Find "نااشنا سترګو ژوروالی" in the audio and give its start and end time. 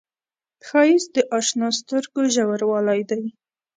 1.29-3.01